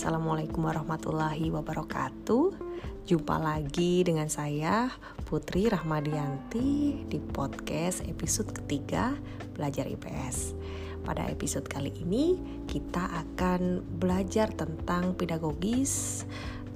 Assalamualaikum 0.00 0.64
warahmatullahi 0.64 1.52
wabarakatuh. 1.52 2.56
Jumpa 3.04 3.36
lagi 3.36 4.00
dengan 4.00 4.32
saya 4.32 4.88
Putri 5.28 5.68
Rahmadianti 5.68 7.04
di 7.04 7.20
podcast 7.20 8.00
episode 8.08 8.48
ketiga 8.48 9.12
Belajar 9.52 9.84
IPS. 9.84 10.56
Pada 11.04 11.28
episode 11.28 11.68
kali 11.68 11.92
ini 12.00 12.40
kita 12.64 13.12
akan 13.12 13.84
belajar 14.00 14.48
tentang 14.56 15.12
pedagogis 15.20 16.24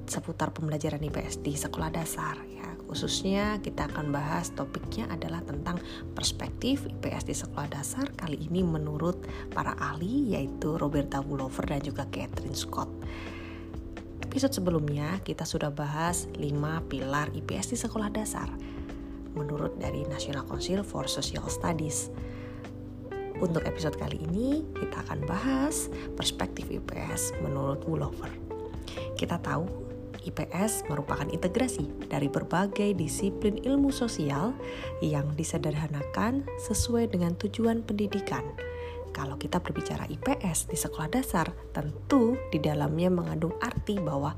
seputar 0.05 0.52
pembelajaran 0.52 1.01
IPS 1.01 1.41
di 1.41 1.56
sekolah 1.56 1.88
dasar. 1.97 2.53
Khususnya 2.85 3.59
kita 3.64 3.89
akan 3.89 4.12
bahas 4.12 4.53
topiknya 4.53 5.09
adalah 5.09 5.41
tentang 5.43 5.80
perspektif 6.12 6.84
IPS 6.84 7.24
di 7.27 7.34
sekolah 7.34 7.69
dasar 7.73 8.07
kali 8.12 8.38
ini 8.45 8.60
menurut 8.60 9.24
para 9.51 9.73
ahli 9.80 10.37
yaitu 10.37 10.77
Roberta 10.77 11.24
Bullover 11.24 11.65
dan 11.65 11.80
juga 11.80 12.05
Catherine 12.12 12.57
Scott. 12.57 12.91
Episode 14.20 14.55
sebelumnya 14.57 15.23
kita 15.23 15.47
sudah 15.47 15.70
bahas 15.70 16.27
5 16.37 16.91
pilar 16.91 17.30
IPS 17.33 17.74
di 17.74 17.79
sekolah 17.79 18.10
dasar 18.10 18.51
menurut 19.35 19.74
dari 19.79 20.07
National 20.07 20.46
Council 20.46 20.87
for 20.87 21.10
Social 21.10 21.46
Studies. 21.51 22.10
Untuk 23.43 23.66
episode 23.66 23.98
kali 23.98 24.23
ini 24.30 24.62
kita 24.79 25.02
akan 25.07 25.27
bahas 25.27 25.91
perspektif 26.15 26.71
IPS 26.71 27.35
menurut 27.43 27.82
Bullover. 27.82 28.30
Kita 29.19 29.43
tahu 29.43 29.84
IPS 30.24 30.88
merupakan 30.88 31.28
integrasi 31.28 31.87
dari 32.09 32.27
berbagai 32.27 32.96
disiplin 32.96 33.60
ilmu 33.60 33.92
sosial 33.92 34.56
yang 35.05 35.28
disederhanakan 35.37 36.48
sesuai 36.65 37.12
dengan 37.12 37.37
tujuan 37.37 37.84
pendidikan. 37.84 38.42
Kalau 39.15 39.38
kita 39.38 39.62
berbicara 39.62 40.10
IPS 40.10 40.66
di 40.66 40.74
sekolah 40.74 41.07
dasar, 41.07 41.54
tentu 41.71 42.34
di 42.51 42.59
dalamnya 42.59 43.15
mengandung 43.15 43.54
arti 43.62 44.02
bahwa 44.02 44.34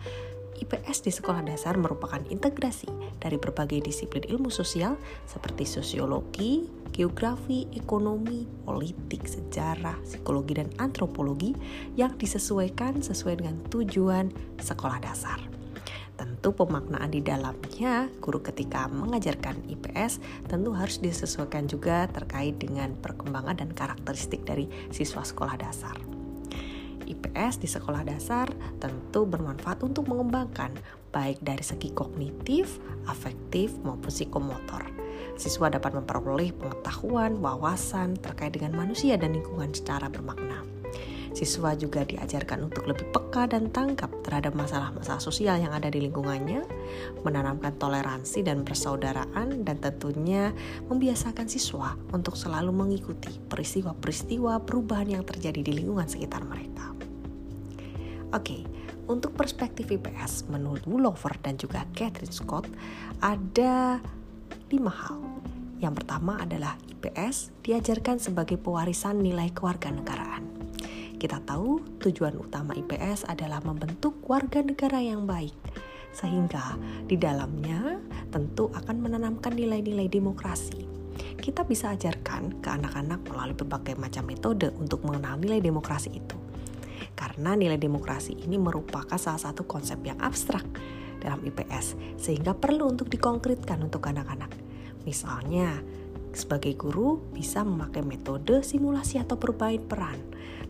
IPS 0.57 1.05
di 1.05 1.13
sekolah 1.13 1.45
dasar 1.45 1.77
merupakan 1.77 2.21
integrasi 2.29 2.89
dari 3.21 3.37
berbagai 3.37 3.85
disiplin 3.85 4.25
ilmu 4.25 4.49
sosial 4.49 4.97
seperti 5.29 5.69
sosiologi, 5.69 6.65
geografi, 6.97 7.69
ekonomi, 7.77 8.49
politik, 8.65 9.29
sejarah, 9.29 10.01
psikologi, 10.05 10.57
dan 10.57 10.73
antropologi 10.81 11.53
yang 11.95 12.17
disesuaikan 12.17 13.05
sesuai 13.05 13.45
dengan 13.45 13.57
tujuan 13.69 14.33
sekolah 14.61 15.01
dasar. 15.05 15.56
Tentu 16.17 16.57
pemaknaan 16.57 17.13
di 17.13 17.21
dalamnya 17.21 18.09
guru 18.25 18.41
ketika 18.41 18.89
mengajarkan 18.89 19.61
IPS 19.69 20.19
tentu 20.49 20.73
harus 20.73 20.97
disesuaikan 20.97 21.69
juga 21.69 22.09
terkait 22.09 22.57
dengan 22.57 22.97
perkembangan 22.97 23.61
dan 23.61 23.71
karakteristik 23.77 24.49
dari 24.49 24.65
siswa 24.89 25.21
sekolah 25.21 25.61
dasar. 25.61 25.97
IPS 27.07 27.63
di 27.63 27.69
sekolah 27.71 28.03
dasar 28.03 28.51
tentu 28.83 29.29
bermanfaat 29.29 29.85
untuk 29.87 30.11
mengembangkan 30.11 30.75
baik 31.15 31.39
dari 31.41 31.63
segi 31.63 31.95
kognitif, 31.95 32.83
afektif 33.07 33.73
maupun 33.87 34.11
psikomotor. 34.11 34.85
Siswa 35.37 35.69
dapat 35.69 35.97
memperoleh 35.97 36.53
pengetahuan, 36.57 37.39
wawasan 37.41 38.17
terkait 38.21 38.57
dengan 38.57 38.73
manusia 38.77 39.17
dan 39.17 39.37
lingkungan 39.37 39.73
secara 39.73 40.09
bermakna. 40.09 40.76
Siswa 41.37 41.77
juga 41.77 42.01
diajarkan 42.01 42.73
untuk 42.73 42.89
lebih 42.89 43.13
peka 43.13 43.45
dan 43.45 43.69
tanggap 43.69 44.09
terhadap 44.25 44.57
masalah-masalah 44.57 45.21
sosial 45.21 45.61
yang 45.61 45.77
ada 45.77 45.93
di 45.93 46.01
lingkungannya, 46.09 46.65
menanamkan 47.29 47.77
toleransi 47.77 48.41
dan 48.41 48.65
persaudaraan, 48.65 49.61
dan 49.61 49.77
tentunya 49.77 50.57
membiasakan 50.89 51.45
siswa 51.45 51.93
untuk 52.17 52.41
selalu 52.41 52.73
mengikuti 52.73 53.37
peristiwa-peristiwa 53.53 54.65
perubahan 54.65 55.21
yang 55.21 55.29
terjadi 55.29 55.61
di 55.61 55.77
lingkungan 55.77 56.09
sekitar 56.09 56.41
mereka. 56.41 56.97
Oke, 58.33 58.65
untuk 59.05 59.37
perspektif 59.37 59.93
IPS 59.93 60.49
menurut 60.49 60.89
Wullover 60.89 61.37
dan 61.45 61.61
juga 61.61 61.85
Catherine 61.93 62.33
Scott 62.33 62.65
ada 63.21 64.01
lima 64.73 64.89
hal. 64.89 65.21
Yang 65.85 66.01
pertama 66.01 66.41
adalah 66.41 66.81
IPS 66.89 67.53
diajarkan 67.61 68.17
sebagai 68.17 68.57
pewarisan 68.57 69.21
nilai 69.21 69.53
kewarganegaraan. 69.53 70.46
Kita 71.17 71.41
tahu 71.41 71.97
tujuan 71.97 72.37
utama 72.37 72.77
IPS 72.77 73.25
adalah 73.25 73.65
membentuk 73.65 74.21
warga 74.29 74.61
negara 74.61 75.01
yang 75.01 75.25
baik, 75.25 75.57
sehingga 76.13 76.77
di 77.09 77.17
dalamnya 77.17 77.97
tentu 78.29 78.69
akan 78.69 78.97
menanamkan 79.01 79.57
nilai-nilai 79.57 80.13
demokrasi. 80.13 80.85
Kita 81.41 81.65
bisa 81.65 81.97
ajarkan 81.97 82.61
ke 82.61 82.69
anak-anak 82.69 83.25
melalui 83.33 83.57
berbagai 83.57 83.97
macam 83.97 84.29
metode 84.29 84.69
untuk 84.77 85.09
mengenal 85.09 85.41
nilai 85.41 85.65
demokrasi 85.65 86.21
itu. 86.21 86.37
Karena 87.17 87.57
nilai 87.57 87.81
demokrasi 87.81 88.37
ini 88.45 88.61
merupakan 88.61 89.17
salah 89.17 89.41
satu 89.41 89.65
konsep 89.65 89.97
yang 90.05 90.21
abstrak 90.21 90.69
dalam 91.25 91.41
IPS, 91.41 91.97
sehingga 92.21 92.53
perlu 92.53 92.93
untuk 92.93 93.09
dikonkretkan 93.09 93.81
untuk 93.81 94.05
anak-anak. 94.05 94.53
Misalnya, 95.09 95.81
sebagai 96.37 96.77
guru 96.77 97.25
bisa 97.33 97.65
memakai 97.65 98.05
metode 98.05 98.61
simulasi 98.61 99.17
atau 99.17 99.41
bermain 99.41 99.81
peran 99.81 100.21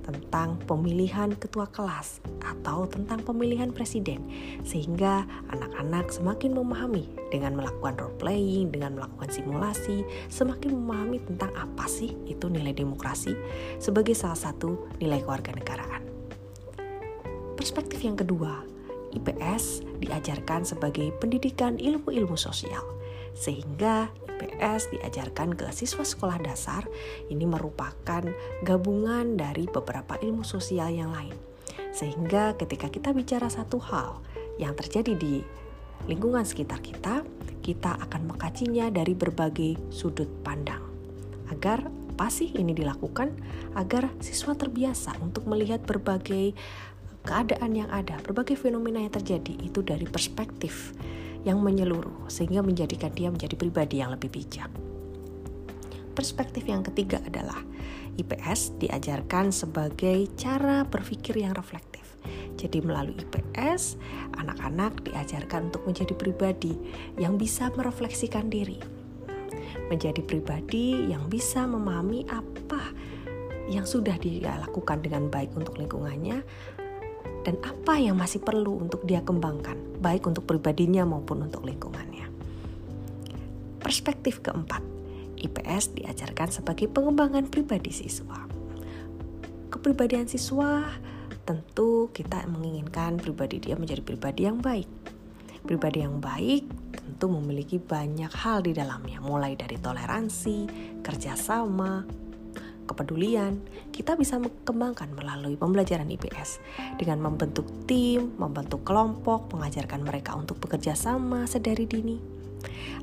tentang 0.04 0.60
pemilihan 0.66 1.32
ketua 1.38 1.70
kelas 1.70 2.20
atau 2.42 2.84
tentang 2.90 3.22
pemilihan 3.22 3.70
presiden 3.70 4.26
sehingga 4.66 5.24
anak-anak 5.52 6.12
semakin 6.12 6.56
memahami 6.56 7.08
dengan 7.32 7.56
melakukan 7.56 7.96
role 7.96 8.16
playing, 8.20 8.72
dengan 8.72 8.98
melakukan 8.98 9.30
simulasi, 9.32 10.04
semakin 10.28 10.76
memahami 10.76 11.18
tentang 11.24 11.52
apa 11.56 11.86
sih 11.86 12.12
itu 12.28 12.46
nilai 12.50 12.74
demokrasi 12.74 13.32
sebagai 13.80 14.12
salah 14.12 14.38
satu 14.38 14.90
nilai 15.00 15.22
kewarganegaraan. 15.22 16.02
Perspektif 17.56 18.04
yang 18.04 18.14
kedua, 18.14 18.62
IPS 19.16 19.82
diajarkan 20.04 20.68
sebagai 20.68 21.08
pendidikan 21.16 21.80
ilmu-ilmu 21.80 22.36
sosial 22.36 22.84
sehingga 23.36 24.12
IPS 24.36 24.92
diajarkan 24.92 25.56
ke 25.56 25.64
siswa 25.72 26.04
sekolah 26.04 26.36
dasar 26.44 26.84
ini 27.32 27.48
merupakan 27.48 28.22
gabungan 28.60 29.40
dari 29.40 29.64
beberapa 29.64 30.20
ilmu 30.20 30.44
sosial 30.44 30.92
yang 30.92 31.16
lain. 31.16 31.32
Sehingga 31.96 32.52
ketika 32.60 32.92
kita 32.92 33.16
bicara 33.16 33.48
satu 33.48 33.80
hal 33.80 34.20
yang 34.60 34.76
terjadi 34.76 35.16
di 35.16 35.40
lingkungan 36.04 36.44
sekitar 36.44 36.84
kita, 36.84 37.24
kita 37.64 37.96
akan 37.96 38.36
mengkajinya 38.36 38.92
dari 38.92 39.16
berbagai 39.16 39.80
sudut 39.88 40.28
pandang. 40.44 40.84
Agar 41.48 41.88
apa 42.16 42.28
sih 42.28 42.52
ini 42.52 42.76
dilakukan? 42.76 43.32
Agar 43.76 44.12
siswa 44.20 44.52
terbiasa 44.56 45.16
untuk 45.20 45.48
melihat 45.48 45.84
berbagai 45.84 46.56
keadaan 47.26 47.74
yang 47.74 47.90
ada, 47.90 48.20
berbagai 48.22 48.56
fenomena 48.56 49.02
yang 49.02 49.12
terjadi 49.12 49.52
itu 49.60 49.82
dari 49.82 50.06
perspektif 50.06 50.94
yang 51.46 51.62
menyeluruh 51.62 52.26
sehingga 52.26 52.60
menjadikan 52.60 53.14
dia 53.14 53.30
menjadi 53.30 53.54
pribadi 53.54 54.02
yang 54.02 54.10
lebih 54.10 54.34
bijak. 54.34 54.68
Perspektif 56.18 56.66
yang 56.66 56.82
ketiga 56.82 57.22
adalah 57.22 57.62
IPS 58.18 58.80
diajarkan 58.82 59.54
sebagai 59.54 60.26
cara 60.34 60.82
berpikir 60.82 61.38
yang 61.38 61.54
reflektif. 61.54 62.02
Jadi 62.56 62.82
melalui 62.82 63.14
IPS, 63.14 64.00
anak-anak 64.40 65.04
diajarkan 65.06 65.70
untuk 65.70 65.86
menjadi 65.86 66.16
pribadi 66.16 66.74
yang 67.20 67.36
bisa 67.36 67.68
merefleksikan 67.76 68.48
diri. 68.48 68.80
Menjadi 69.92 70.24
pribadi 70.24 71.12
yang 71.12 71.28
bisa 71.28 71.68
memahami 71.68 72.26
apa 72.32 72.80
yang 73.68 73.84
sudah 73.84 74.16
dia 74.18 74.56
lakukan 74.64 75.04
dengan 75.04 75.28
baik 75.28 75.52
untuk 75.54 75.76
lingkungannya 75.76 76.42
dan 77.46 77.54
apa 77.62 77.94
yang 78.00 78.18
masih 78.18 78.42
perlu 78.42 78.82
untuk 78.82 79.06
dia 79.06 79.22
kembangkan, 79.22 79.78
baik 79.98 80.28
untuk 80.28 80.44
pribadinya 80.44 81.02
maupun 81.02 81.46
untuk 81.46 81.64
lingkungannya. 81.66 82.28
Perspektif 83.82 84.42
keempat, 84.42 84.82
IPS 85.36 85.94
diajarkan 85.94 86.48
sebagai 86.50 86.90
pengembangan 86.90 87.46
pribadi 87.46 87.92
siswa. 87.92 88.48
Kepribadian 89.70 90.26
siswa 90.26 90.82
tentu 91.46 92.10
kita 92.10 92.42
menginginkan 92.50 93.22
pribadi 93.22 93.62
dia 93.62 93.78
menjadi 93.78 94.02
pribadi 94.02 94.48
yang 94.48 94.58
baik. 94.58 94.88
Pribadi 95.62 96.02
yang 96.02 96.18
baik 96.18 96.66
tentu 96.94 97.26
memiliki 97.30 97.78
banyak 97.78 98.30
hal 98.34 98.66
di 98.66 98.74
dalamnya, 98.74 99.22
mulai 99.22 99.54
dari 99.54 99.78
toleransi, 99.78 100.58
kerjasama, 101.06 102.02
kepedulian, 102.86 103.60
kita 103.90 104.14
bisa 104.14 104.38
mengembangkan 104.38 105.10
melalui 105.12 105.58
pembelajaran 105.58 106.06
IPS 106.06 106.62
dengan 106.96 107.18
membentuk 107.20 107.66
tim, 107.84 108.32
membentuk 108.38 108.86
kelompok, 108.86 109.50
mengajarkan 109.50 110.06
mereka 110.06 110.38
untuk 110.38 110.62
bekerja 110.62 110.94
sama 110.94 111.44
sedari 111.50 111.84
dini. 111.84 112.18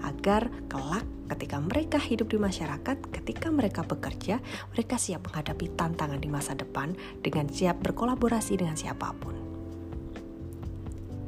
Agar 0.03 0.47
kelak 0.71 1.05
ketika 1.35 1.59
mereka 1.59 1.99
hidup 1.99 2.31
di 2.31 2.39
masyarakat, 2.39 2.97
ketika 3.11 3.51
mereka 3.51 3.83
bekerja, 3.83 4.39
mereka 4.71 4.95
siap 4.95 5.27
menghadapi 5.27 5.75
tantangan 5.75 6.19
di 6.19 6.29
masa 6.31 6.55
depan 6.55 6.95
dengan 7.19 7.47
siap 7.51 7.83
berkolaborasi 7.83 8.59
dengan 8.59 8.79
siapa 8.79 9.11
pun. 9.19 9.35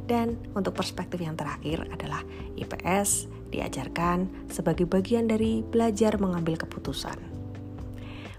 Dan 0.06 0.38
untuk 0.54 0.78
perspektif 0.78 1.18
yang 1.18 1.34
terakhir 1.34 1.90
adalah 1.90 2.22
IPS 2.56 3.26
diajarkan 3.50 4.50
sebagai 4.54 4.86
bagian 4.86 5.26
dari 5.26 5.66
belajar 5.66 6.22
mengambil 6.22 6.62
keputusan 6.62 7.35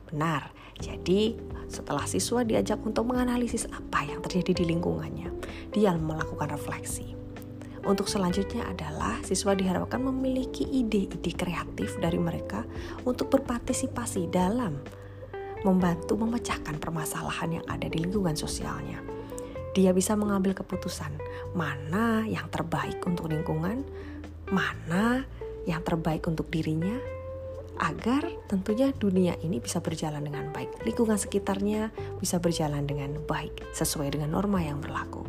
benar. 0.08 0.50
Jadi, 0.76 1.34
setelah 1.66 2.04
siswa 2.04 2.44
diajak 2.44 2.78
untuk 2.84 3.08
menganalisis 3.08 3.66
apa 3.72 4.04
yang 4.06 4.20
terjadi 4.22 4.62
di 4.62 4.64
lingkungannya, 4.76 5.32
dia 5.72 5.96
melakukan 5.96 6.52
refleksi. 6.52 7.16
Untuk 7.86 8.10
selanjutnya 8.10 8.66
adalah 8.66 9.22
siswa 9.22 9.54
diharapkan 9.54 10.02
memiliki 10.02 10.66
ide-ide 10.66 11.32
kreatif 11.38 11.94
dari 12.02 12.18
mereka 12.18 12.66
untuk 13.06 13.30
berpartisipasi 13.30 14.26
dalam 14.26 14.82
membantu 15.62 16.18
memecahkan 16.18 16.82
permasalahan 16.82 17.62
yang 17.62 17.64
ada 17.70 17.86
di 17.86 18.02
lingkungan 18.02 18.34
sosialnya. 18.34 18.98
Dia 19.70 19.94
bisa 19.94 20.18
mengambil 20.18 20.56
keputusan 20.56 21.14
mana 21.54 22.26
yang 22.26 22.50
terbaik 22.50 22.98
untuk 23.06 23.30
lingkungan, 23.30 23.86
mana 24.50 25.22
yang 25.62 25.82
terbaik 25.86 26.26
untuk 26.26 26.50
dirinya, 26.50 26.96
agar 27.78 28.26
tentunya 28.48 28.92
dunia 28.94 29.34
ini 29.44 29.60
bisa 29.60 29.80
berjalan 29.80 30.24
dengan 30.24 30.50
baik. 30.52 30.84
Lingkungan 30.84 31.16
sekitarnya 31.20 31.92
bisa 32.18 32.40
berjalan 32.40 32.84
dengan 32.88 33.20
baik 33.24 33.72
sesuai 33.76 34.16
dengan 34.16 34.32
norma 34.32 34.64
yang 34.64 34.80
berlaku. 34.80 35.24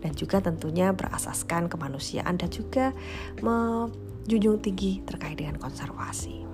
Dan 0.00 0.16
juga 0.16 0.40
tentunya 0.40 0.96
berasaskan 0.96 1.68
kemanusiaan 1.68 2.40
dan 2.40 2.48
juga 2.48 2.96
menjunjung 3.44 4.64
tinggi 4.64 5.04
terkait 5.04 5.36
dengan 5.36 5.60
konservasi. 5.60 6.48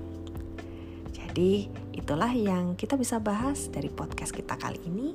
Jadi, 1.14 1.70
itulah 1.94 2.32
yang 2.32 2.74
kita 2.74 2.98
bisa 2.98 3.22
bahas 3.22 3.70
dari 3.70 3.92
podcast 3.92 4.34
kita 4.34 4.58
kali 4.58 4.82
ini. 4.88 5.14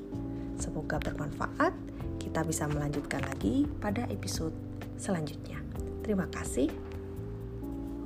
Semoga 0.61 1.01
bermanfaat. 1.01 1.73
Kita 2.21 2.45
bisa 2.47 2.69
melanjutkan 2.69 3.25
lagi 3.25 3.67
pada 3.81 4.07
episode 4.07 4.53
selanjutnya. 4.95 5.59
Terima 6.05 6.29
kasih. 6.29 6.90